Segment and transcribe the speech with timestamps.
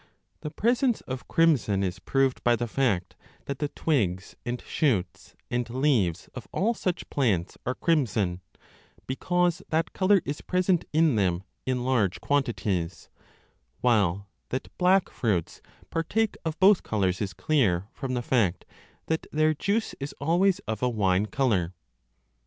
[0.39, 3.15] The presence of crimson is proved 5 by the fact
[3.45, 8.41] that the twigs and shoots 1 and leaves of all such plants 2 are crimson,
[8.55, 8.61] 3
[9.05, 13.09] because that colour is present in them in large quantities;
[13.81, 15.61] while that black fruits
[15.91, 18.65] partake of both colours 4 is clear from the fact
[19.05, 21.75] that their juice is always of a wine colour.